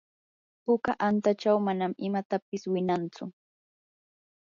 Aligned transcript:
puka 0.63 0.91
antachaw 1.07 1.57
manan 1.67 1.93
imapis 2.07 2.63
winantsu. 2.73 3.23